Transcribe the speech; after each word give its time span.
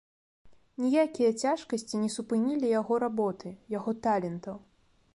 Ніякія 0.83 1.29
цяжкасці 1.43 1.95
не 2.05 2.09
супынілі 2.15 2.75
яго 2.79 2.93
работы, 3.07 3.49
яго 3.79 3.91
талентаў. 4.09 4.57